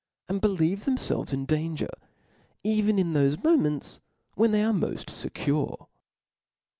[0.29, 1.91] ^*^^"»^^^ believe ihemfelves in danger,
[2.63, 3.99] even in thole moments
[4.33, 5.85] when they are moft fe^cure.